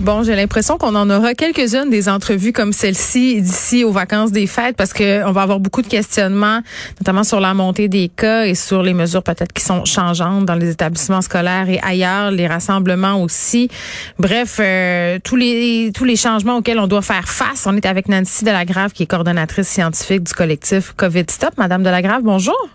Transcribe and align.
Bon, 0.00 0.24
j'ai 0.24 0.34
l'impression 0.34 0.76
qu'on 0.76 0.96
en 0.96 1.08
aura 1.08 1.34
quelques-unes 1.34 1.88
des 1.88 2.08
entrevues 2.08 2.52
comme 2.52 2.72
celle-ci 2.72 3.40
d'ici 3.40 3.84
aux 3.84 3.92
vacances 3.92 4.32
des 4.32 4.48
fêtes 4.48 4.76
parce 4.76 4.92
que 4.92 5.24
on 5.24 5.30
va 5.30 5.42
avoir 5.42 5.60
beaucoup 5.60 5.82
de 5.82 5.86
questionnements, 5.86 6.60
notamment 7.00 7.22
sur 7.22 7.38
la 7.38 7.54
montée 7.54 7.86
des 7.88 8.08
cas 8.08 8.44
et 8.44 8.56
sur 8.56 8.82
les 8.82 8.92
mesures 8.92 9.22
peut-être 9.22 9.52
qui 9.52 9.62
sont 9.62 9.84
changeantes 9.84 10.46
dans 10.46 10.56
les 10.56 10.70
établissements 10.70 11.22
scolaires 11.22 11.70
et 11.70 11.78
ailleurs, 11.80 12.32
les 12.32 12.48
rassemblements 12.48 13.22
aussi. 13.22 13.70
Bref, 14.18 14.56
euh, 14.60 15.18
tous 15.22 15.36
les 15.36 15.92
tous 15.94 16.04
les 16.04 16.16
changements 16.16 16.56
auxquels 16.56 16.80
on 16.80 16.88
doit 16.88 17.02
faire 17.02 17.28
face. 17.28 17.64
On 17.66 17.76
est 17.76 17.86
avec 17.86 18.08
Nancy 18.08 18.44
Delagrave 18.44 18.92
qui 18.92 19.04
est 19.04 19.06
coordonnatrice 19.06 19.68
scientifique 19.68 20.24
du 20.24 20.32
collectif 20.34 20.92
COVID 20.96 21.26
Stop. 21.30 21.54
Madame 21.56 21.84
Delagrave, 21.84 22.22
bonjour. 22.22 22.68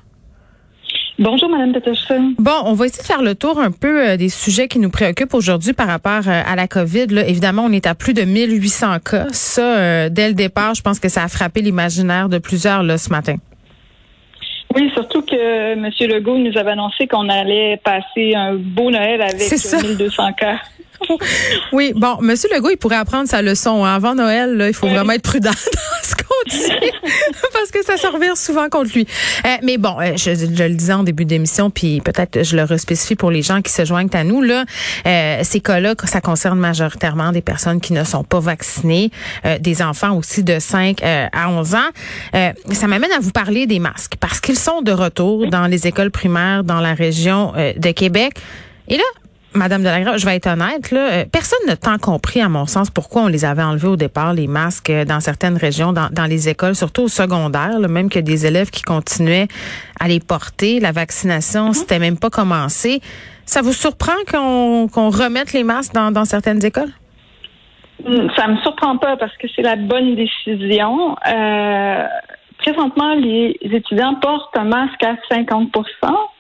Bonjour, 1.20 1.50
Madame 1.50 1.74
Peterson. 1.74 2.34
Bon, 2.40 2.62
on 2.64 2.74
va 2.76 2.86
essayer 2.86 3.02
de 3.02 3.06
faire 3.06 3.22
le 3.22 3.36
tour 3.36 3.60
un 3.60 3.72
peu 3.72 4.08
euh, 4.08 4.16
des 4.16 4.30
sujets 4.30 4.70
qui 4.70 4.80
nous 4.80 4.90
préoccupent 4.90 5.34
aujourd'hui 5.34 5.74
par 5.74 5.88
rapport 5.88 6.30
euh, 6.30 6.42
à 6.46 6.56
la 6.56 6.66
COVID. 6.70 7.08
Là, 7.08 7.28
évidemment, 7.28 7.64
on 7.66 7.74
est 7.74 7.88
à 7.88 7.94
plus 7.94 8.14
de 8.14 8.22
1800 8.22 9.00
cas. 9.00 9.28
Ça, 9.32 9.62
euh, 9.62 10.10
dès 10.10 10.30
le 10.30 10.34
départ, 10.34 10.76
je 10.76 10.82
pense 10.82 10.98
que 10.98 11.10
ça 11.10 11.22
a 11.24 11.28
frappé 11.28 11.60
l'imaginaire 11.60 12.30
de 12.30 12.38
plusieurs 12.38 12.84
là, 12.84 12.98
ce 12.98 13.10
matin. 13.10 13.36
Oui, 14.74 14.90
surtout 14.94 15.22
que 15.22 15.74
M. 15.74 15.90
Legault 16.00 16.38
nous 16.38 16.58
avait 16.58 16.72
annoncé 16.72 17.06
qu'on 17.06 17.28
allait 17.28 17.82
passer 17.84 18.34
un 18.36 18.54
beau 18.56 18.90
Noël 18.90 19.22
avec 19.22 19.52
1200 19.52 20.34
cas. 20.38 20.56
oui, 21.74 21.92
bon, 21.98 22.18
M. 22.22 22.34
Legault, 22.56 22.70
il 22.70 22.78
pourrait 22.78 22.96
apprendre 22.96 23.28
sa 23.28 23.42
leçon. 23.42 23.84
Hein. 23.84 23.94
Avant 23.94 24.16
Noël, 24.16 24.56
là, 24.56 24.70
il 24.70 24.74
faut 24.74 24.88
vraiment 24.88 25.12
être 25.12 25.24
prudent 25.24 25.50
dans 25.74 26.04
ce 26.04 26.16
qu'on 26.16 26.29
parce 27.54 27.72
que 27.72 27.84
ça 27.84 27.98
se 27.98 28.08
revient 28.08 28.36
souvent 28.36 28.70
contre 28.70 28.94
lui. 28.94 29.08
Euh, 29.46 29.50
mais 29.64 29.78
bon, 29.78 30.00
euh, 30.00 30.16
je, 30.16 30.32
le 30.32 30.76
disais 30.76 30.94
en 30.94 31.04
début 31.04 31.26
d'émission, 31.26 31.70
puis 31.70 32.02
peut-être 32.02 32.44
je 32.44 32.56
le 32.56 32.64
respécifie 32.64 33.16
pour 33.16 33.32
les 33.32 33.42
gens 33.42 33.62
qui 33.62 33.72
se 33.72 33.86
joignent 33.86 34.10
à 34.14 34.24
nous. 34.24 34.42
Là, 34.42 34.66
euh, 35.06 35.40
ces 35.44 35.60
cas-là, 35.60 35.96
ça 36.06 36.22
concerne 36.22 36.60
majoritairement 36.60 37.32
des 37.32 37.42
personnes 37.42 37.82
qui 37.82 37.94
ne 37.94 38.04
sont 38.04 38.24
pas 38.24 38.40
vaccinées, 38.40 39.12
des 39.60 39.82
enfants 39.82 40.16
aussi 40.16 40.44
de 40.44 40.60
5 40.60 41.02
à 41.04 41.50
11 41.50 41.76
ans. 41.76 41.90
ça 42.72 42.88
m'amène 42.88 43.12
à 43.12 43.20
vous 43.20 43.32
parler 43.32 43.68
des 43.68 43.80
masques 43.80 44.16
parce 44.20 44.40
qu'ils 44.40 44.58
sont 44.58 44.82
de 44.82 44.92
retour 44.92 45.48
dans 45.48 45.68
les 45.68 45.88
écoles 45.88 46.12
primaires 46.12 46.64
dans 46.64 46.80
la 46.80 46.94
région 46.94 47.54
de 47.54 47.92
Québec. 47.92 48.34
Et 48.88 48.98
là, 48.98 49.04
Madame 49.56 49.82
Delagrave, 49.82 50.18
je 50.18 50.26
vais 50.26 50.36
être 50.36 50.48
honnête, 50.48 50.92
là, 50.92 51.12
euh, 51.12 51.26
personne 51.32 51.60
n'a 51.66 51.76
tant 51.76 51.98
compris, 51.98 52.40
à 52.40 52.50
mon 52.50 52.68
sens, 52.68 52.92
pourquoi 52.92 53.24
on 53.24 53.28
les 53.28 53.46
avait 53.46 53.64
enlevés 53.64 53.88
au 53.88 53.96
départ, 53.96 54.34
les 54.34 54.48
masques, 54.48 54.92
euh, 54.92 55.06
dans 55.06 55.20
certaines 55.20 55.58
régions, 55.58 55.92
dans, 55.92 56.26
les 56.30 56.50
écoles, 56.50 56.76
surtout 56.76 57.04
au 57.04 57.08
secondaire, 57.08 57.80
même 57.90 58.10
que 58.10 58.20
des 58.20 58.46
élèves 58.46 58.70
qui 58.70 58.84
continuaient 58.84 59.48
à 60.00 60.08
les 60.08 60.20
porter. 60.20 60.80
La 60.80 60.92
vaccination, 60.92 61.70
mm 61.70 61.74
c'était 61.74 62.00
même 62.00 62.20
pas 62.20 62.30
commencé. 62.30 63.02
Ça 63.46 63.62
vous 63.62 63.74
surprend 63.74 64.12
qu'on 64.30 65.10
remette 65.10 65.54
les 65.54 65.64
masques 65.64 65.94
dans, 65.94 66.26
certaines 66.26 66.64
écoles? 66.64 66.92
Mm, 68.06 68.28
ça 68.36 68.48
me 68.48 68.58
surprend 68.58 68.98
pas 68.98 69.18
parce 69.18 69.36
que 69.38 69.48
c'est 69.56 69.64
la 69.64 69.76
bonne 69.78 70.16
décision. 70.16 71.16
Euh, 71.28 72.06
présentement, 72.60 73.16
les 73.16 73.58
étudiants 73.64 74.16
portent 74.16 74.56
un 74.58 74.66
masque 74.66 75.04
à 75.04 75.16
50% 75.34 75.70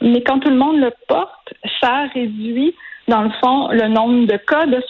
mais 0.01 0.21
quand 0.21 0.39
tout 0.39 0.49
le 0.49 0.57
monde 0.57 0.77
le 0.77 0.91
porte, 1.07 1.53
ça 1.81 2.05
réduit 2.13 2.73
dans 3.09 3.23
le 3.23 3.31
fond, 3.41 3.69
le 3.71 3.87
nombre 3.87 4.25
de 4.27 4.37
cas 4.37 4.65
de 4.65 4.81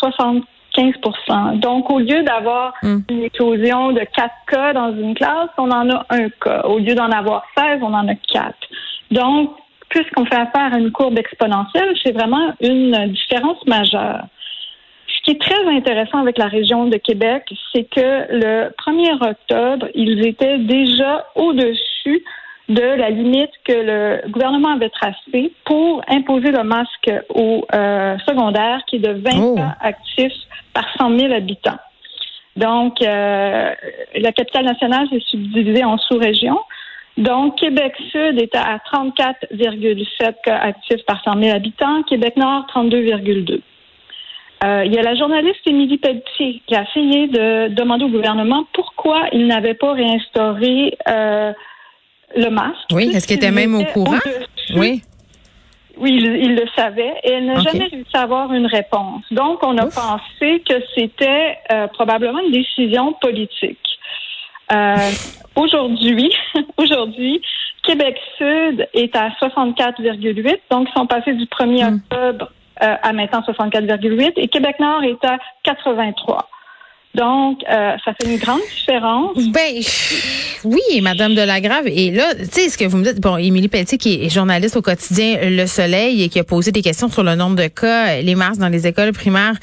75% 0.78 1.60
Donc, 1.60 1.90
au 1.90 2.00
lieu 2.00 2.22
d'avoir 2.24 2.74
hmm. 2.84 3.00
une 3.10 3.24
éclosion 3.24 3.92
de 3.92 4.02
4 4.02 4.30
cas 4.48 4.74
dans 4.74 4.94
une 4.94 5.16
classe, 5.16 5.50
on 5.58 5.72
en 5.72 5.90
a 5.90 6.06
un 6.10 6.30
cas. 6.30 6.62
Au 6.66 6.78
lieu 6.78 6.94
d'en 6.94 7.10
avoir 7.10 7.46
16, 7.58 7.80
on 7.82 7.94
en 7.94 8.08
a 8.08 8.16
4. 8.16 8.54
Donc, 9.12 9.52
puisqu'on 9.90 10.26
fait 10.26 10.36
affaire 10.36 10.74
à 10.74 10.78
une 10.78 10.92
courbe 10.92 11.18
exponentielle, 11.18 11.96
c'est 12.04 12.12
vraiment 12.12 12.54
une 12.62 13.08
différence 13.08 13.66
majeure. 13.66 14.26
Ce 15.08 15.24
qui 15.24 15.32
est 15.32 15.42
très 15.42 15.66
intéressant 15.76 16.20
avec 16.20 16.38
la 16.38 16.46
région 16.46 16.86
de 16.86 16.98
Québec, 16.98 17.44
c'est 17.74 17.84
que 17.90 18.28
le 18.30 18.70
1er 18.86 19.30
octobre, 19.30 19.88
ils 19.96 20.26
étaient 20.26 20.60
déjà 20.60 21.26
au-dessus 21.36 22.24
de 22.70 22.82
la 22.82 23.10
limite 23.10 23.52
que 23.66 23.74
le 23.74 24.30
gouvernement 24.30 24.76
avait 24.76 24.90
tracée 24.90 25.52
pour 25.66 26.04
imposer 26.08 26.52
le 26.52 26.64
masque 26.64 27.12
au 27.30 27.66
euh, 27.74 28.18
secondaire, 28.28 28.82
qui 28.88 28.98
est 28.98 29.00
de 29.00 29.12
20 29.12 29.56
cas 29.56 29.76
actifs 29.82 30.34
par 30.74 30.86
100 30.98 31.18
000 31.18 31.34
habitants. 31.34 31.80
Donc, 32.56 33.02
euh, 33.02 33.72
la 34.16 34.32
capitale 34.32 34.66
nationale 34.66 35.08
s'est 35.10 35.24
subdivisée 35.28 35.84
en 35.84 35.98
sous-régions. 35.98 36.60
Donc, 37.18 37.58
Québec-Sud 37.58 38.40
est 38.40 38.56
à 38.56 38.78
34,7 38.94 40.36
cas 40.44 40.58
actifs 40.58 41.04
par 41.06 41.24
100 41.24 41.42
000 41.42 41.56
habitants, 41.56 42.04
Québec-Nord, 42.04 42.68
32,2. 42.74 43.62
Euh, 44.64 44.84
il 44.86 44.94
y 44.94 44.98
a 44.98 45.02
la 45.02 45.16
journaliste 45.16 45.66
Émilie 45.66 45.98
Pelletier 45.98 46.62
qui 46.68 46.76
a 46.76 46.84
essayé 46.84 47.28
de 47.28 47.70
demander 47.70 48.04
au 48.06 48.10
gouvernement 48.10 48.66
pourquoi 48.74 49.28
il 49.32 49.48
n'avait 49.48 49.74
pas 49.74 49.94
réinstauré 49.94 50.98
euh, 51.08 51.54
le 52.36 52.50
masque. 52.50 52.78
Oui, 52.92 53.12
est-ce 53.14 53.28
qu'il 53.28 53.38
était 53.38 53.52
même 53.52 53.76
au 53.76 53.84
courant? 53.86 54.20
Oui. 54.76 55.02
Oui, 55.98 56.14
il, 56.14 56.56
le 56.56 56.64
savait 56.78 57.14
et 57.24 57.32
elle 57.34 57.46
n'a 57.46 57.60
jamais 57.60 57.88
réussi 57.92 58.16
à 58.16 58.22
avoir 58.22 58.54
une 58.54 58.68
réponse. 58.68 59.24
Donc, 59.32 59.62
on 59.64 59.78
a 59.78 59.86
pensé 59.88 60.64
que 60.68 60.76
c'était 60.96 61.58
euh, 61.72 61.88
probablement 61.88 62.40
une 62.40 62.54
décision 62.54 63.14
politique. 63.20 63.78
Euh, 64.72 64.96
aujourd'hui, 65.56 66.32
aujourd'hui, 66.78 67.42
Québec 67.84 68.18
Sud 68.38 68.88
est 68.94 69.14
à 69.14 69.30
64,8, 69.42 70.60
donc 70.72 70.88
ils 70.90 70.98
sont 70.98 71.06
passés 71.06 71.34
du 71.34 71.46
1er 71.46 71.90
hmm. 71.90 71.96
octobre 71.96 72.52
euh, 72.82 72.96
à 73.02 73.12
maintenant 73.12 73.42
64,8 73.42 74.34
et 74.38 74.48
Québec 74.48 74.78
Nord 74.80 75.04
est 75.04 75.26
à 75.26 75.38
83. 75.64 76.48
Donc, 77.16 77.64
euh, 77.68 77.96
ça 78.06 78.14
fait 78.22 78.32
une 78.32 78.38
grande 78.38 78.62
différence. 78.70 79.36
Ben, 79.52 79.82
oui, 80.64 81.02
Madame 81.02 81.34
Delagrave. 81.34 81.88
Et 81.88 82.12
là, 82.12 82.36
tu 82.36 82.46
sais, 82.52 82.70
ce 82.70 82.78
que 82.78 82.86
vous 82.86 82.98
me 82.98 83.04
dites, 83.04 83.20
bon, 83.20 83.36
Émilie 83.38 83.68
Pelletier, 83.68 83.98
qui 83.98 84.24
est 84.24 84.30
journaliste 84.30 84.78
au 84.78 84.84
quotidien 84.84 85.38
Le 85.42 85.66
Soleil 85.66 86.22
et 86.22 86.30
qui 86.30 86.40
a 86.40 86.44
posé 86.44 86.72
des 86.72 86.84
questions 86.84 87.10
sur 87.10 87.24
le 87.24 87.34
nombre 87.34 87.56
de 87.56 87.68
cas, 87.68 88.22
les 88.22 88.36
masques 88.36 88.60
dans 88.60 88.70
les 88.70 88.86
écoles 88.86 89.12
primaires 89.12 89.56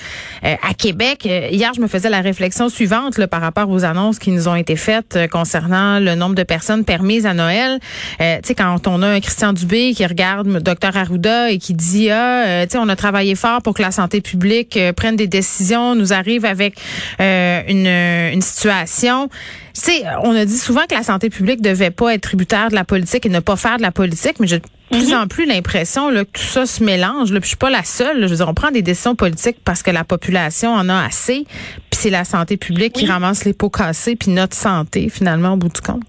euh, 0.45 0.57
à 0.61 0.75
Québec. 0.75 1.25
Euh, 1.25 1.49
hier, 1.53 1.73
je 1.73 1.81
me 1.81 1.87
faisais 1.87 2.11
la 2.11 2.21
réflexion 2.21 2.69
suivante 2.69 3.17
là, 3.17 3.29
par 3.29 3.41
rapport 3.41 3.71
aux 3.71 3.85
annonces 3.85 4.19
qui 4.19 4.33
nous 4.33 4.49
ont 4.49 4.57
été 4.57 4.75
faites 4.75 5.17
concernant 5.31 6.01
le 6.01 6.17
nombre 6.17 6.35
de 6.35 6.43
personnes 6.43 6.85
permises 6.85 7.27
à 7.27 7.35
Noël. 7.35 7.79
tu 8.19 8.25
sais, 8.43 8.55
quand 8.57 8.89
on 8.89 9.03
a 9.03 9.07
un 9.07 9.21
Christian 9.21 9.53
Dubé 9.53 9.95
qui 9.95 10.05
regarde 10.05 10.49
Dr 10.49 10.97
Arruda 10.97 11.53
et 11.53 11.59
qui 11.59 11.75
dit, 11.75 12.11
ah, 12.11 12.67
tu 12.67 12.73
sais, 12.73 12.79
on 12.79 12.89
a 12.89 12.97
travaillé 12.97 13.37
fort 13.37 13.63
pour 13.63 13.75
que 13.75 13.83
la 13.83 13.93
santé 13.93 14.21
publique 14.21 14.79
prenne 14.97 15.15
des 15.15 15.29
décisions, 15.29 15.95
nous 15.95 16.13
arrive 16.13 16.45
avec... 16.45 16.75
Euh, 17.21 17.36
une, 17.69 17.87
une 17.87 18.43
situation. 18.43 19.29
Tu 19.75 19.93
on 20.23 20.35
a 20.35 20.45
dit 20.45 20.59
souvent 20.59 20.83
que 20.89 20.95
la 20.95 21.03
santé 21.03 21.31
publique 21.31 21.61
devait 21.61 21.91
pas 21.91 22.15
être 22.15 22.23
tributaire 22.23 22.71
de 22.71 22.75
la 22.75 22.85
politique 22.85 23.27
et 23.27 23.29
ne 23.29 23.41
pas 23.41 23.57
faire 23.57 23.77
de 23.77 23.83
la 23.83 23.93
politique, 23.93 24.41
mais 24.41 24.47
j'ai 24.47 24.59
de 24.59 24.65
plus 24.91 25.13
mhm. 25.13 25.19
en 25.19 25.27
plus 25.27 25.47
l'impression 25.47 26.11
que 26.11 26.23
tout 26.23 26.43
ça 26.43 26.67
se 26.67 26.83
mélange. 26.83 27.33
Là, 27.33 27.41
puis 27.41 27.47
je 27.47 27.49
suis 27.49 27.57
pas 27.57 27.71
la 27.71 27.83
seule. 27.83 28.23
Je 28.23 28.27
veux 28.27 28.37
dire, 28.37 28.49
on 28.49 28.55
prend 28.55 28.71
des 28.71 28.83
décisions 28.83 29.15
politiques 29.15 29.59
parce 29.65 29.83
que 29.83 29.91
la 29.91 30.05
population 30.05 30.73
en 30.73 30.89
a 30.89 31.05
assez, 31.05 31.45
puis 31.91 32.01
c'est 32.01 32.11
la 32.11 32.25
santé 32.25 32.57
publique 32.57 32.93
qui 32.93 33.07
ramasse 33.07 33.45
les 33.45 33.53
pots 33.53 33.71
cassés, 33.71 34.17
puis 34.17 34.31
notre 34.31 34.55
santé 34.55 35.09
finalement 35.09 35.55
au 35.55 35.57
bout 35.57 35.69
du 35.69 35.81
compte. 35.81 36.05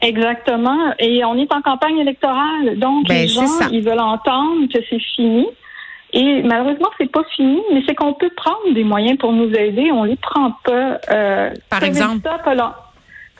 Exactement. 0.00 0.94
Et 0.98 1.24
on 1.24 1.36
est 1.36 1.52
en 1.52 1.62
campagne 1.62 1.98
électorale, 1.98 2.76
donc 2.78 3.06
ben, 3.06 3.22
les 3.22 3.28
gens 3.28 3.46
ils 3.70 3.82
veulent 3.82 4.00
entendre 4.00 4.66
que 4.72 4.80
c'est 4.90 5.00
fini. 5.14 5.46
Et 6.12 6.42
malheureusement, 6.42 6.88
c'est 6.98 7.10
pas 7.10 7.24
fini, 7.34 7.60
mais 7.72 7.82
c'est 7.88 7.94
qu'on 7.94 8.12
peut 8.12 8.30
prendre 8.36 8.74
des 8.74 8.84
moyens 8.84 9.18
pour 9.18 9.32
nous 9.32 9.50
aider. 9.52 9.90
On 9.92 10.04
les 10.04 10.16
prend 10.16 10.52
pas. 10.64 10.98
Euh, 11.10 11.50
Par 11.70 11.82
exemple? 11.82 12.28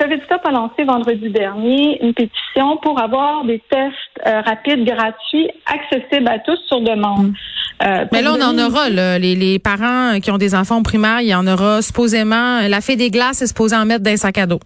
COVID 0.00 0.20
Stop 0.24 0.40
a 0.44 0.50
lancé 0.50 0.84
vendredi 0.84 1.28
dernier 1.28 2.02
une 2.02 2.14
pétition 2.14 2.76
pour 2.78 2.98
avoir 3.00 3.44
des 3.44 3.62
tests 3.70 3.94
euh, 4.26 4.40
rapides 4.40 4.84
gratuits 4.84 5.50
accessibles 5.66 6.28
à 6.28 6.38
tous 6.38 6.58
sur 6.66 6.80
demande. 6.80 7.28
Mm. 7.28 7.34
Euh, 7.82 8.04
mais 8.10 8.22
là, 8.22 8.32
on 8.36 8.40
en 8.40 8.58
aura. 8.58 8.88
Là. 8.88 9.18
Les, 9.18 9.34
les, 9.34 9.58
parents 9.58 10.18
qui 10.20 10.30
ont 10.30 10.38
des 10.38 10.54
enfants 10.54 10.78
au 10.78 10.82
primaire, 10.82 11.20
il 11.20 11.28
y 11.28 11.34
en 11.34 11.46
aura 11.46 11.82
supposément. 11.82 12.60
La 12.68 12.80
fée 12.80 12.96
des 12.96 13.10
glaces 13.10 13.42
est 13.42 13.48
supposée 13.48 13.76
en 13.76 13.84
mettre 13.84 14.02
dans 14.02 14.12
un 14.12 14.16
sac 14.16 14.38
à 14.38 14.46
dos. 14.46 14.60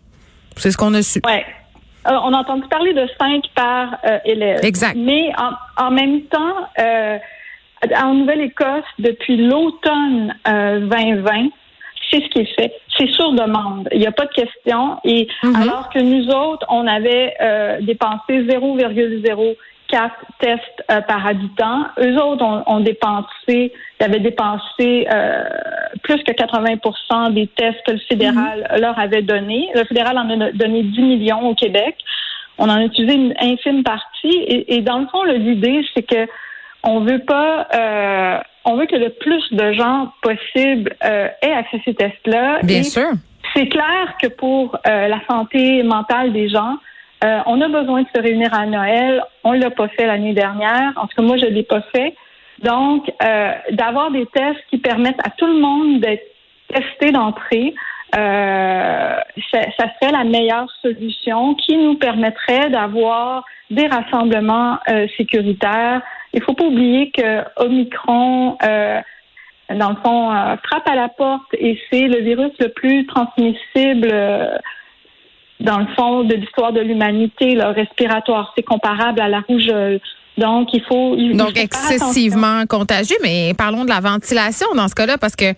C'est 0.56 0.70
ce 0.70 0.76
qu'on 0.76 0.94
a 0.94 1.02
su. 1.02 1.20
Ouais. 1.26 1.44
Euh, 2.06 2.12
on 2.22 2.32
a 2.32 2.38
entendu 2.38 2.62
parler 2.68 2.94
de 2.94 3.06
cinq 3.18 3.44
par 3.54 3.96
élève. 4.24 4.60
Exact. 4.62 4.96
Mais 4.96 5.32
en, 5.38 5.86
en 5.86 5.90
même 5.90 6.22
temps, 6.22 6.54
en 7.96 8.14
Nouvelle-Écosse, 8.14 8.84
depuis 8.98 9.36
l'automne 9.36 10.34
2020, 10.46 10.48
euh, 10.48 11.48
c'est 12.10 12.22
ce 12.22 12.28
qui 12.28 12.40
est 12.40 12.54
fait. 12.54 12.72
C'est 12.96 13.10
sur 13.10 13.32
demande. 13.32 13.88
Il 13.92 13.98
n'y 13.98 14.06
a 14.06 14.12
pas 14.12 14.26
de 14.26 14.32
question. 14.32 14.98
Et 15.04 15.28
mhm. 15.42 15.56
alors 15.56 15.90
que 15.90 15.98
nous 15.98 16.28
autres, 16.28 16.66
on 16.68 16.86
avait 16.86 17.34
euh, 17.40 17.80
dépensé 17.80 18.42
0,04 18.44 20.10
tests 20.40 20.62
euh, 20.90 21.00
par 21.02 21.26
habitant, 21.26 21.86
eux 21.98 22.16
autres 22.20 22.44
ont, 22.44 22.80
dépensé, 22.80 23.72
ils 24.00 24.04
avaient 24.04 24.20
dépensé 24.20 25.06
plus 26.02 26.22
que 26.22 26.32
80% 26.32 27.32
des 27.32 27.46
tests 27.48 27.82
que 27.86 27.92
le 27.92 27.98
fédéral 27.98 28.68
mhm. 28.70 28.80
leur 28.80 28.98
avait 28.98 29.22
donné. 29.22 29.68
Le 29.74 29.84
fédéral 29.84 30.16
en 30.18 30.28
a 30.40 30.52
donné 30.52 30.82
10 30.82 31.00
millions 31.00 31.48
au 31.48 31.54
Québec. 31.54 31.96
On 32.58 32.68
en 32.68 32.76
a 32.76 32.84
utilisé 32.84 33.14
une 33.14 33.34
infime 33.40 33.82
partie. 33.82 34.44
Et, 34.48 34.80
dans 34.80 34.98
le 34.98 35.06
fond, 35.08 35.22
l'idée, 35.24 35.84
c'est 35.94 36.02
que 36.02 36.26
on 36.86 37.00
veut 37.00 37.18
pas, 37.18 37.66
euh, 37.74 38.38
on 38.64 38.76
veut 38.76 38.86
que 38.86 38.96
le 38.96 39.10
plus 39.10 39.44
de 39.52 39.72
gens 39.72 40.12
possible 40.22 40.94
euh, 41.04 41.28
aient 41.42 41.52
accès 41.52 41.78
à 41.78 41.80
ces 41.84 41.94
tests-là. 41.94 42.60
Bien 42.62 42.82
sûr. 42.82 43.08
C'est 43.54 43.68
clair 43.68 44.16
que 44.20 44.28
pour 44.28 44.76
euh, 44.86 45.08
la 45.08 45.20
santé 45.28 45.82
mentale 45.82 46.32
des 46.32 46.48
gens, 46.48 46.76
euh, 47.24 47.38
on 47.46 47.60
a 47.60 47.68
besoin 47.68 48.02
de 48.02 48.08
se 48.14 48.20
réunir 48.20 48.52
à 48.54 48.66
Noël. 48.66 49.22
On 49.42 49.52
l'a 49.52 49.70
pas 49.70 49.88
fait 49.88 50.06
l'année 50.06 50.34
dernière. 50.34 50.92
En 50.96 51.06
tout 51.06 51.16
cas, 51.16 51.22
moi, 51.22 51.36
je 51.36 51.46
l'ai 51.46 51.62
pas 51.62 51.82
fait. 51.94 52.14
Donc, 52.62 53.10
euh, 53.22 53.52
d'avoir 53.72 54.10
des 54.10 54.26
tests 54.26 54.60
qui 54.70 54.78
permettent 54.78 55.20
à 55.24 55.30
tout 55.30 55.46
le 55.46 55.58
monde 55.60 56.00
d'être 56.00 56.24
testé 56.68 57.12
d'entrée, 57.12 57.74
euh, 58.16 59.16
ça, 59.50 59.60
ça, 59.78 59.86
serait 60.00 60.12
la 60.12 60.24
meilleure 60.24 60.70
solution 60.80 61.54
qui 61.54 61.76
nous 61.76 61.96
permettrait 61.96 62.70
d'avoir 62.70 63.44
des 63.70 63.86
rassemblements 63.86 64.78
euh, 64.88 65.06
sécuritaires. 65.16 66.02
Il 66.36 66.42
faut 66.42 66.54
pas 66.54 66.64
oublier 66.64 67.10
que 67.10 67.42
Omicron, 67.56 68.56
euh, 68.62 69.00
dans 69.70 69.90
le 69.90 69.96
fond, 69.96 70.30
frappe 70.64 70.88
à 70.88 70.94
la 70.94 71.08
porte 71.08 71.52
et 71.58 71.80
c'est 71.90 72.06
le 72.06 72.20
virus 72.20 72.52
le 72.60 72.68
plus 72.68 73.04
transmissible 73.06 74.12
dans 75.58 75.78
le 75.78 75.86
fond 75.96 76.22
de 76.22 76.34
l'histoire 76.34 76.72
de 76.72 76.80
l'humanité, 76.80 77.54
le 77.54 77.66
respiratoire. 77.66 78.52
C'est 78.56 78.62
comparable 78.62 79.20
à 79.20 79.28
la 79.28 79.40
rougeole. 79.40 80.00
Donc, 80.38 80.68
il 80.74 80.82
faut. 80.82 81.16
Donc, 81.16 81.58
excessivement 81.58 82.66
contagieux, 82.66 83.16
mais 83.22 83.54
parlons 83.56 83.84
de 83.84 83.88
la 83.88 84.00
ventilation 84.00 84.66
dans 84.74 84.88
ce 84.88 84.94
cas-là, 84.94 85.16
parce 85.18 85.34
que 85.34 85.54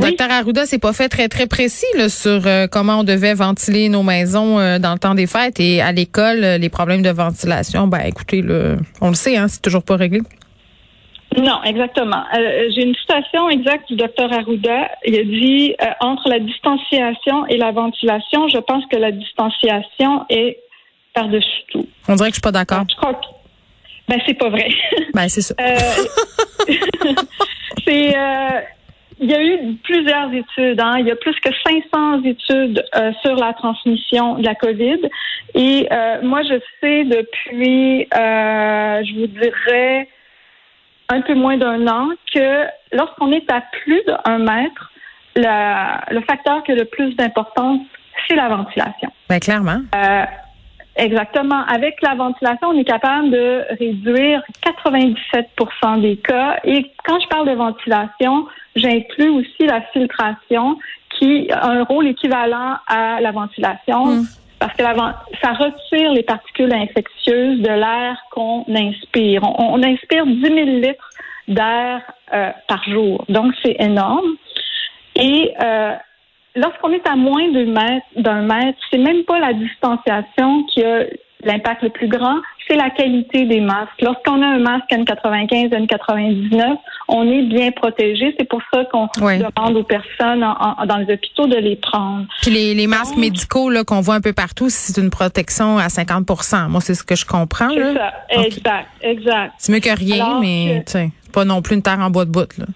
Dr 0.00 0.30
Arruda 0.30 0.66
s'est 0.66 0.80
pas 0.80 0.92
fait 0.92 1.08
très, 1.08 1.28
très 1.28 1.46
précis 1.46 1.86
là, 1.96 2.08
sur 2.08 2.46
euh, 2.46 2.66
comment 2.66 3.00
on 3.00 3.04
devait 3.04 3.34
ventiler 3.34 3.88
nos 3.88 4.02
maisons 4.02 4.58
euh, 4.58 4.78
dans 4.78 4.92
le 4.92 4.98
temps 4.98 5.14
des 5.14 5.28
fêtes. 5.28 5.60
Et 5.60 5.80
à 5.80 5.92
l'école, 5.92 6.42
euh, 6.42 6.58
les 6.58 6.68
problèmes 6.68 7.02
de 7.02 7.10
ventilation, 7.10 7.86
ben 7.86 8.00
écoutez, 8.00 8.42
le, 8.42 8.76
on 9.00 9.08
le 9.08 9.14
sait, 9.14 9.36
hein, 9.36 9.46
c'est 9.46 9.62
toujours 9.62 9.84
pas 9.84 9.96
réglé. 9.96 10.22
Non, 11.38 11.62
exactement. 11.64 12.24
J'ai 12.34 12.82
une 12.82 12.94
citation 12.94 13.50
exacte 13.50 13.88
du 13.88 13.96
docteur 13.96 14.32
Arruda. 14.32 14.88
Il 15.04 15.18
a 15.18 15.22
dit 15.22 15.74
entre 16.00 16.30
la 16.30 16.40
distanciation 16.40 17.46
et 17.46 17.58
la 17.58 17.72
ventilation, 17.72 18.48
je 18.48 18.56
pense 18.58 18.84
que 18.90 18.96
la 18.96 19.12
distanciation 19.12 20.24
est 20.30 20.58
par-dessus 21.14 21.62
tout. 21.70 21.86
On 22.08 22.14
dirait 22.14 22.30
que 22.30 22.36
je 22.36 22.40
suis 22.40 22.40
pas 22.40 22.52
d'accord. 22.52 22.84
Je 22.88 22.96
crois 22.96 23.20
ben, 24.08 24.20
c'est 24.26 24.34
pas 24.34 24.48
vrai. 24.48 24.68
Ben, 25.14 25.28
c'est 25.28 25.40
ça. 25.40 25.54
Euh, 25.60 25.76
c'est. 27.86 28.16
Euh, 28.16 28.60
il 29.18 29.30
y 29.30 29.34
a 29.34 29.42
eu 29.42 29.74
plusieurs 29.82 30.30
études. 30.30 30.78
Hein. 30.78 30.96
Il 30.98 31.06
y 31.06 31.10
a 31.10 31.16
plus 31.16 31.34
que 31.40 31.48
500 31.66 32.22
études 32.24 32.84
euh, 32.94 33.12
sur 33.24 33.34
la 33.36 33.54
transmission 33.54 34.34
de 34.34 34.44
la 34.44 34.54
COVID. 34.54 35.08
Et 35.54 35.88
moi, 36.22 36.42
je 36.42 36.60
sais 36.82 37.04
depuis, 37.04 38.06
je 38.12 39.18
vous 39.18 39.26
dirais, 39.26 40.06
un 41.08 41.22
peu 41.22 41.34
moins 41.34 41.56
d'un 41.56 41.86
an 41.88 42.10
que 42.34 42.66
lorsqu'on 42.92 43.32
est 43.32 43.50
à 43.50 43.62
plus 43.82 44.02
d'un 44.04 44.36
mètre, 44.36 44.92
le 45.34 46.20
facteur 46.26 46.62
qui 46.64 46.72
a 46.72 46.74
le 46.74 46.84
plus 46.84 47.16
d'importance, 47.16 47.80
c'est 48.28 48.36
la 48.36 48.48
ventilation. 48.48 49.10
Ben, 49.30 49.40
clairement. 49.40 49.80
Exactement. 50.96 51.62
Avec 51.66 52.00
la 52.00 52.14
ventilation, 52.14 52.68
on 52.68 52.78
est 52.78 52.84
capable 52.84 53.30
de 53.30 53.64
réduire 53.78 54.42
97% 54.64 56.00
des 56.00 56.16
cas. 56.16 56.58
Et 56.64 56.90
quand 57.04 57.20
je 57.20 57.28
parle 57.28 57.48
de 57.48 57.54
ventilation, 57.54 58.46
j'inclus 58.74 59.28
aussi 59.28 59.66
la 59.66 59.82
filtration 59.92 60.78
qui 61.10 61.50
a 61.52 61.66
un 61.66 61.84
rôle 61.84 62.08
équivalent 62.08 62.76
à 62.86 63.20
la 63.20 63.30
ventilation. 63.30 64.06
Mm. 64.06 64.26
Parce 64.58 64.74
que 64.74 64.82
ça 65.42 65.52
retire 65.52 66.12
les 66.12 66.22
particules 66.22 66.72
infectieuses 66.72 67.60
de 67.60 67.68
l'air 67.68 68.16
qu'on 68.30 68.64
inspire. 68.68 69.42
On, 69.42 69.82
inspire 69.82 70.24
10 70.24 70.40
000 70.40 70.54
litres 70.54 71.10
d'air 71.46 72.00
euh, 72.32 72.50
par 72.66 72.82
jour. 72.84 73.22
Donc, 73.28 73.52
c'est 73.62 73.76
énorme. 73.78 74.36
Et 75.14 75.52
euh, 75.62 75.92
lorsqu'on 76.56 76.90
est 76.92 77.06
à 77.06 77.16
moins 77.16 77.50
d'un 77.52 77.66
mètre, 77.66 78.06
d'un 78.16 78.42
mètre, 78.42 78.78
c'est 78.90 78.98
même 78.98 79.22
pas 79.24 79.38
la 79.38 79.52
distanciation 79.52 80.64
qui 80.64 80.82
a 80.82 81.04
l'impact 81.44 81.82
le 81.82 81.90
plus 81.90 82.08
grand, 82.08 82.38
c'est 82.66 82.76
la 82.76 82.90
qualité 82.90 83.44
des 83.44 83.60
masques. 83.60 84.00
Lorsqu'on 84.00 84.42
a 84.42 84.46
un 84.46 84.58
masque 84.58 84.90
N95, 84.90 85.68
N99, 85.70 86.76
on 87.08 87.30
est 87.30 87.42
bien 87.42 87.70
protégé. 87.70 88.34
C'est 88.38 88.48
pour 88.48 88.60
ça 88.72 88.84
qu'on 88.86 89.08
demande 89.14 89.76
aux 89.76 89.84
personnes 89.84 90.40
dans 90.40 90.96
les 90.96 91.14
hôpitaux 91.14 91.46
de 91.46 91.56
les 91.56 91.76
prendre. 91.76 92.26
Puis 92.42 92.50
les, 92.50 92.86
masques 92.86 93.16
médicaux 93.16 93.70
là 93.70 93.84
qu'on 93.84 94.00
voit 94.00 94.14
un 94.14 94.20
peu 94.20 94.32
partout, 94.32 94.68
c'est 94.68 95.00
une 95.00 95.10
protection 95.10 95.78
à 95.78 95.86
50% 95.86 96.68
Moi, 96.68 96.80
c'est 96.80 96.94
ce 96.94 97.04
que 97.04 97.14
je 97.14 97.24
comprends. 97.24 97.68
C'est 97.68 97.94
ça, 97.94 98.12
exact, 98.30 98.88
exact. 99.02 99.52
C'est 99.58 99.72
mieux 99.72 99.80
que 99.80 99.96
rien, 99.96 100.40
mais 100.40 100.82
c'est 100.86 101.10
pas 101.32 101.44
non 101.44 101.62
plus 101.62 101.76
une 101.76 101.82
terre 101.82 102.00
en 102.00 102.10
bois 102.10 102.24
de 102.24 102.30
bout. 102.30 102.58
Là. 102.58 102.66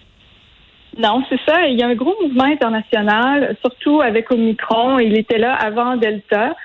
Non, 0.97 1.23
c'est 1.29 1.39
ça. 1.45 1.67
Il 1.67 1.79
y 1.79 1.83
a 1.83 1.87
un 1.87 1.95
gros 1.95 2.15
mouvement 2.21 2.45
international, 2.45 3.55
surtout 3.61 4.01
avec 4.01 4.31
Omicron. 4.31 4.99
Il 4.99 5.17
était 5.17 5.37
là 5.37 5.53
avant 5.53 5.95
Delta. 5.95 6.55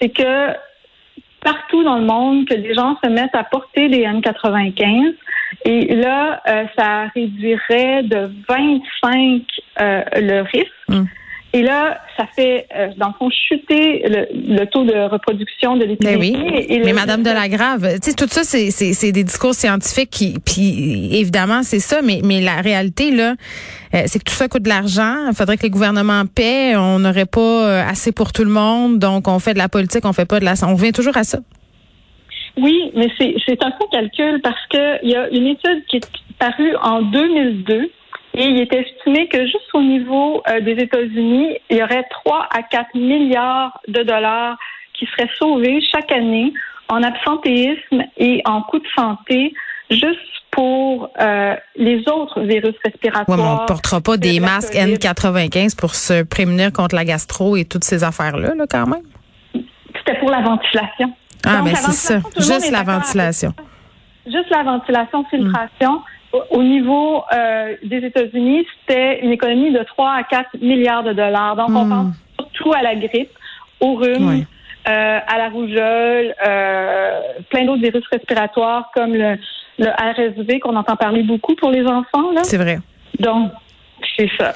C'est 0.00 0.10
que 0.10 0.54
partout 1.42 1.82
dans 1.82 1.98
le 1.98 2.04
monde, 2.04 2.46
que 2.46 2.54
les 2.54 2.74
gens 2.74 2.96
se 3.02 3.08
mettent 3.08 3.34
à 3.34 3.44
porter 3.44 3.88
des 3.88 4.04
N95. 4.04 5.14
Et 5.64 5.94
là, 5.94 6.42
euh, 6.46 6.64
ça 6.76 7.06
réduirait 7.14 8.02
de 8.02 8.30
25 8.48 9.42
euh, 9.80 10.02
le 10.16 10.42
risque. 10.42 10.68
Hum. 10.88 11.06
Et 11.52 11.62
là, 11.62 12.00
ça 12.16 12.26
fait, 12.36 12.66
euh, 12.76 12.88
dans 12.96 13.08
le 13.08 13.14
fond, 13.18 13.28
chuter 13.28 14.04
le, 14.06 14.64
taux 14.66 14.84
de 14.84 15.10
reproduction 15.10 15.76
de 15.76 15.84
l'épidémie. 15.84 16.36
Mais 16.36 16.66
oui. 16.68 16.80
mais 16.84 16.92
Madame 16.92 17.24
Delagrave, 17.24 17.98
tu 18.00 18.10
sais, 18.10 18.14
tout 18.14 18.28
ça, 18.28 18.44
c'est, 18.44 18.70
c'est, 18.70 19.10
des 19.10 19.24
discours 19.24 19.54
scientifiques 19.54 20.10
qui, 20.10 20.38
puis 20.44 21.10
évidemment, 21.12 21.64
c'est 21.64 21.80
ça, 21.80 22.02
mais, 22.02 22.20
mais 22.22 22.40
la 22.40 22.60
réalité, 22.60 23.10
là, 23.10 23.34
euh, 23.94 24.02
c'est 24.06 24.20
que 24.20 24.30
tout 24.30 24.36
ça 24.36 24.46
coûte 24.46 24.62
de 24.62 24.68
l'argent. 24.68 25.26
Il 25.28 25.34
faudrait 25.34 25.56
que 25.56 25.64
les 25.64 25.70
gouvernements 25.70 26.24
paient. 26.24 26.76
On 26.76 27.00
n'aurait 27.00 27.26
pas 27.26 27.40
euh, 27.40 27.82
assez 27.84 28.12
pour 28.12 28.32
tout 28.32 28.44
le 28.44 28.50
monde. 28.50 29.00
Donc, 29.00 29.26
on 29.26 29.40
fait 29.40 29.54
de 29.54 29.58
la 29.58 29.68
politique, 29.68 30.04
on 30.04 30.12
fait 30.12 30.26
pas 30.28 30.38
de 30.38 30.44
la... 30.44 30.54
On 30.62 30.76
revient 30.76 30.92
toujours 30.92 31.16
à 31.16 31.24
ça. 31.24 31.40
Oui, 32.56 32.92
mais 32.94 33.08
c'est, 33.18 33.34
c'est 33.46 33.64
un 33.64 33.72
faux 33.72 33.88
calcul 33.90 34.40
parce 34.42 34.66
que 34.70 35.04
il 35.04 35.10
y 35.10 35.16
a 35.16 35.28
une 35.30 35.46
étude 35.46 35.84
qui 35.88 35.96
est 35.96 36.08
parue 36.38 36.76
en 36.76 37.02
2002 37.02 37.90
et 38.34 38.44
il 38.44 38.60
est 38.60 38.72
estimé 38.72 39.28
que 39.28 39.42
juste 39.44 39.68
au 39.74 39.82
niveau 39.82 40.42
euh, 40.48 40.60
des 40.60 40.72
États-Unis, 40.72 41.56
il 41.68 41.76
y 41.78 41.82
aurait 41.82 42.04
3 42.10 42.48
à 42.50 42.62
4 42.62 42.94
milliards 42.94 43.80
de 43.88 44.02
dollars 44.02 44.56
qui 44.94 45.06
seraient 45.06 45.30
sauvés 45.38 45.80
chaque 45.92 46.12
année 46.12 46.52
en 46.88 47.02
absentéisme 47.02 48.04
et 48.16 48.42
en 48.44 48.62
coûts 48.62 48.78
de 48.78 48.88
santé 48.96 49.54
juste 49.90 50.18
pour 50.50 51.10
euh, 51.20 51.54
les 51.76 52.00
autres 52.08 52.40
virus 52.40 52.74
respiratoires. 52.84 53.38
Oui, 53.38 53.44
on 53.44 53.62
ne 53.62 53.66
portera 53.66 54.00
pas 54.00 54.16
des 54.16 54.40
masques 54.40 54.74
N95 54.74 55.76
pour 55.76 55.94
se 55.94 56.22
prémunir 56.22 56.72
contre 56.72 56.94
la 56.94 57.04
gastro 57.04 57.56
et 57.56 57.64
toutes 57.64 57.84
ces 57.84 58.04
affaires-là, 58.04 58.54
là, 58.54 58.64
quand 58.68 58.86
même? 58.86 59.02
C'était 59.96 60.18
pour 60.18 60.30
la 60.30 60.40
ventilation. 60.40 61.12
Ah, 61.46 61.62
mais 61.64 61.74
c'est 61.74 61.92
ça. 61.92 62.20
Juste 62.36 62.70
la 62.70 62.82
ventilation. 62.82 63.54
Juste 64.26 64.50
la 64.50 64.62
ventilation, 64.62 65.24
filtration 65.30 66.02
au 66.32 66.62
niveau 66.62 67.22
euh, 67.32 67.74
des 67.82 67.98
États-Unis, 67.98 68.66
c'était 68.80 69.20
une 69.24 69.32
économie 69.32 69.72
de 69.72 69.82
3 69.82 70.10
à 70.10 70.22
4 70.22 70.60
milliards 70.60 71.02
de 71.02 71.12
dollars. 71.12 71.56
Donc, 71.56 71.70
on 71.70 71.84
hmm. 71.84 71.88
pense 71.90 72.14
surtout 72.38 72.72
à 72.72 72.82
la 72.82 72.94
grippe, 72.94 73.30
au 73.80 73.94
rhume, 73.94 74.44
euh, 74.88 75.18
à 75.26 75.38
la 75.38 75.48
rougeole, 75.48 76.34
euh, 76.46 77.20
plein 77.50 77.64
d'autres 77.64 77.82
virus 77.82 78.04
respiratoires 78.10 78.90
comme 78.94 79.14
le, 79.14 79.36
le 79.78 79.88
RSV 79.88 80.60
qu'on 80.60 80.76
entend 80.76 80.96
parler 80.96 81.22
beaucoup 81.22 81.54
pour 81.56 81.70
les 81.70 81.84
enfants. 81.86 82.30
C'est 82.42 82.58
vrai. 82.58 82.78
Donc, 83.18 83.50
c'est 84.20 84.30
ça. 84.36 84.54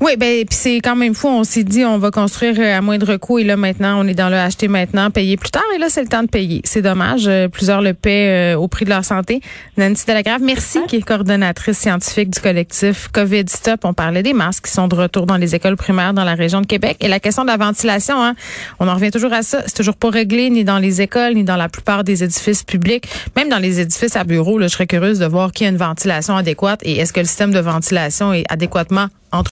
Oui, 0.00 0.16
ben 0.16 0.44
puis 0.44 0.58
c'est 0.58 0.76
quand 0.78 0.96
même 0.96 1.14
fou. 1.14 1.28
On 1.28 1.44
s'est 1.44 1.62
dit 1.62 1.84
on 1.84 1.98
va 1.98 2.10
construire 2.10 2.56
euh, 2.58 2.78
à 2.78 2.80
moindre 2.80 3.16
coût 3.16 3.38
et 3.38 3.44
là 3.44 3.56
maintenant 3.56 4.02
on 4.02 4.08
est 4.08 4.14
dans 4.14 4.28
le 4.28 4.36
acheter 4.36 4.66
maintenant, 4.66 5.10
payer 5.10 5.36
plus 5.36 5.50
tard 5.50 5.62
et 5.74 5.78
là 5.78 5.86
c'est 5.88 6.02
le 6.02 6.08
temps 6.08 6.22
de 6.22 6.28
payer. 6.28 6.60
C'est 6.64 6.82
dommage. 6.82 7.26
Euh, 7.28 7.48
plusieurs 7.48 7.80
le 7.80 7.94
paient 7.94 8.54
euh, 8.54 8.58
au 8.58 8.66
prix 8.66 8.84
de 8.84 8.90
leur 8.90 9.04
santé. 9.04 9.40
Nancy 9.76 10.04
Delagrave, 10.06 10.42
merci, 10.42 10.80
qui 10.88 10.96
est 10.96 11.02
coordonnatrice 11.02 11.78
scientifique 11.78 12.30
du 12.30 12.40
collectif 12.40 13.08
COVID 13.12 13.44
Stop. 13.48 13.84
On 13.84 13.94
parlait 13.94 14.22
des 14.22 14.32
masques 14.32 14.64
qui 14.66 14.72
sont 14.72 14.88
de 14.88 14.96
retour 14.96 15.26
dans 15.26 15.36
les 15.36 15.54
écoles 15.54 15.76
primaires 15.76 16.12
dans 16.12 16.24
la 16.24 16.34
région 16.34 16.60
de 16.60 16.66
Québec 16.66 16.96
et 17.00 17.08
la 17.08 17.20
question 17.20 17.44
de 17.44 17.48
la 17.48 17.56
ventilation. 17.56 18.20
Hein, 18.22 18.34
on 18.80 18.88
en 18.88 18.94
revient 18.94 19.12
toujours 19.12 19.32
à 19.32 19.42
ça. 19.42 19.62
C'est 19.66 19.76
toujours 19.76 19.96
pas 19.96 20.10
réglé 20.10 20.50
ni 20.50 20.64
dans 20.64 20.78
les 20.78 21.02
écoles 21.02 21.34
ni 21.34 21.44
dans 21.44 21.56
la 21.56 21.68
plupart 21.68 22.02
des 22.02 22.24
édifices 22.24 22.64
publics, 22.64 23.08
même 23.36 23.48
dans 23.48 23.58
les 23.58 23.80
édifices 23.80 24.16
à 24.16 24.24
bureaux. 24.24 24.58
Là, 24.58 24.66
je 24.66 24.72
serais 24.72 24.86
curieuse 24.86 25.20
de 25.20 25.26
voir 25.26 25.52
qui 25.52 25.64
a 25.64 25.68
une 25.68 25.76
ventilation 25.76 26.36
adéquate 26.36 26.80
et 26.82 26.98
est-ce 26.98 27.12
que 27.12 27.20
le 27.20 27.26
système 27.26 27.52
de 27.52 27.60
ventilation 27.60 28.32
est 28.32 28.44
adéquatement 28.48 29.03
entre 29.04 29.42